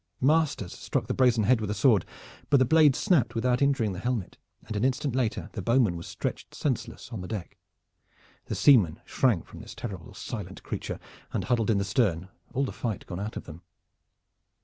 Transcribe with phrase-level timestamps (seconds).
[0.19, 2.05] Masters struck the brazen head with a sword,
[2.49, 4.35] but the blade snapped without injuring the helmet,
[4.65, 7.55] and an instant later the bowman was stretched senseless on the deck.
[8.45, 10.99] The seamen shrank from this terrible silent creature
[11.33, 13.61] and huddled in the stern, all the fight gone out of them.